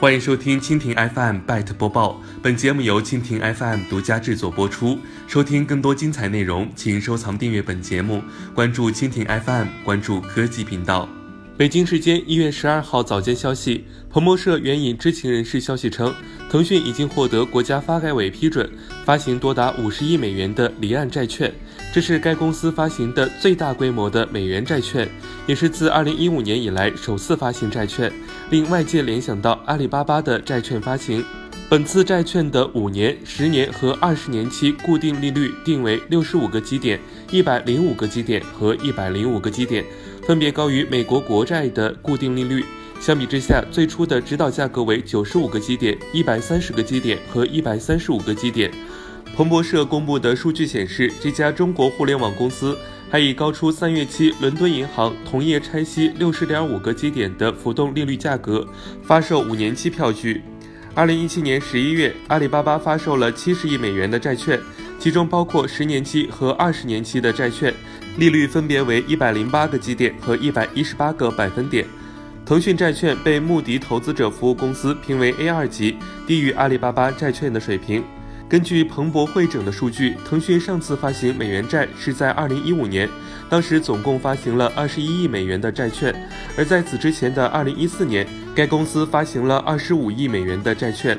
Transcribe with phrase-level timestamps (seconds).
[0.00, 4.98] 欢迎收听蜻蜓 FM Byte 播报，本节目由蜻蜓 FM 独家制作播出。
[5.26, 8.22] 收听更多精彩内容，请收藏订阅本节目，
[8.54, 11.08] 关注蜻蜓 FM，关注科技频道。
[11.56, 16.12] 北京时间一月十二号早间消息，彭博社援引知情人士消息称，
[16.50, 18.68] 腾讯已经获得国家发改委批准，
[19.04, 21.54] 发行多达五十亿美元的离岸债券，
[21.92, 25.08] 这是该公司发行的最大规模的美元债券，
[25.46, 28.12] 也是自二零一五年以来首次发行债券，
[28.50, 31.24] 令外界联想到阿里巴巴的债券发行。
[31.70, 39.84] 本次债券的五年、十年和二十年期固定利率定为六十五个基点、一百零五个基点和一百零五个基点。
[40.26, 42.64] 分别高于美国国债的固定利率。
[43.00, 48.70] 相比之下，最初的指导价格为九十五个基点、一百三十个基点和一百三十五个基点。
[49.36, 52.78] 彭博社公布的数据显示，这家中国互联网公司
[53.10, 58.66] 还以高出三月期伦敦银行同业拆息六十点五个基点的浮动利率价格
[59.02, 60.40] 发售五年期票据。
[60.94, 64.58] 二零一七年十一月，阿里巴巴发售了七十亿美元的债券，
[65.04, 67.70] 其中包括十年期和二十年期的债券。
[68.16, 71.84] 利率分别为一百零八个基点和一百一十八个百分点。
[72.46, 78.02] 腾讯债券被穆迪投资者服务公司评为 A 二级，低于阿里巴巴债券的水平。
[78.48, 83.06] 根据彭博会整的数据，腾讯上次发行美元债是在二零一五年，
[83.50, 86.14] 当时总共发行了二十一亿美元的债券；
[86.56, 91.14] 而在此之前的二零一四年，该公司发行了二十五亿美元的债券。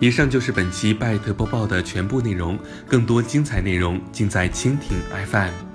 [0.00, 5.73] 以上就是本期拜特播报的全部内容，更多精彩内容尽在蜻蜓 FM。